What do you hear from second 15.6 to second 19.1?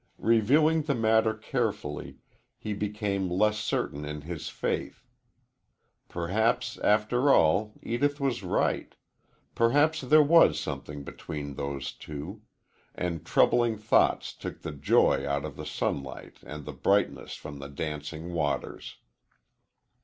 sunlight and the brightness from the dancing waters.